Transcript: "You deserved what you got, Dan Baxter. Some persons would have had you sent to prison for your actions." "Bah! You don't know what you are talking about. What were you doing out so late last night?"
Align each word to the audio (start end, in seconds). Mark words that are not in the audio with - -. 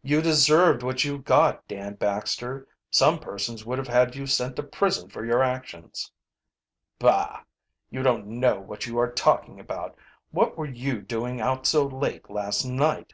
"You 0.00 0.22
deserved 0.22 0.82
what 0.82 1.04
you 1.04 1.18
got, 1.18 1.68
Dan 1.68 1.96
Baxter. 1.96 2.66
Some 2.90 3.18
persons 3.18 3.66
would 3.66 3.76
have 3.76 3.86
had 3.86 4.16
you 4.16 4.26
sent 4.26 4.56
to 4.56 4.62
prison 4.62 5.10
for 5.10 5.22
your 5.26 5.42
actions." 5.42 6.10
"Bah! 6.98 7.42
You 7.90 8.02
don't 8.02 8.26
know 8.28 8.58
what 8.60 8.86
you 8.86 8.96
are 8.98 9.12
talking 9.12 9.60
about. 9.60 9.94
What 10.30 10.56
were 10.56 10.64
you 10.66 11.02
doing 11.02 11.42
out 11.42 11.66
so 11.66 11.84
late 11.86 12.30
last 12.30 12.64
night?" 12.64 13.12